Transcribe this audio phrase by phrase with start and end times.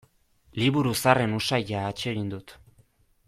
[0.61, 2.57] Liburu zaharren usaina atsegin dut.